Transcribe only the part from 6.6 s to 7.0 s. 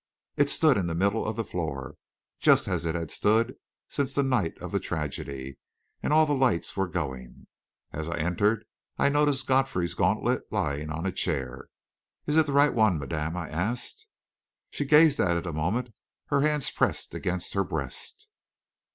were